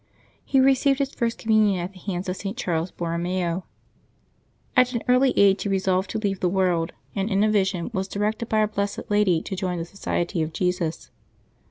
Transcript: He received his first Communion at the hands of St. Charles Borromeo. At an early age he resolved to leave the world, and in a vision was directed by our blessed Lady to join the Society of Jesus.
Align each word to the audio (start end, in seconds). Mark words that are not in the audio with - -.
He 0.43 0.59
received 0.59 0.97
his 0.97 1.13
first 1.13 1.37
Communion 1.37 1.79
at 1.79 1.93
the 1.93 1.99
hands 1.99 2.27
of 2.27 2.35
St. 2.35 2.57
Charles 2.57 2.89
Borromeo. 2.89 3.65
At 4.75 4.93
an 4.93 5.03
early 5.07 5.31
age 5.37 5.61
he 5.61 5.69
resolved 5.69 6.09
to 6.09 6.17
leave 6.17 6.39
the 6.39 6.49
world, 6.49 6.93
and 7.15 7.29
in 7.29 7.43
a 7.43 7.51
vision 7.51 7.91
was 7.93 8.07
directed 8.07 8.49
by 8.49 8.57
our 8.61 8.67
blessed 8.67 9.01
Lady 9.09 9.43
to 9.43 9.55
join 9.55 9.77
the 9.77 9.85
Society 9.85 10.41
of 10.41 10.53
Jesus. 10.53 11.11